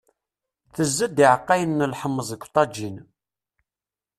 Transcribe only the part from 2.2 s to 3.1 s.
deg uḍajin.